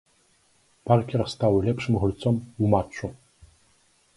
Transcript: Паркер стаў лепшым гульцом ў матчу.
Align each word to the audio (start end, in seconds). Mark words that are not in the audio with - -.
Паркер 0.91 1.21
стаў 1.33 1.57
лепшым 1.67 1.93
гульцом 2.01 2.35
ў 2.41 2.65
матчу. 2.73 3.11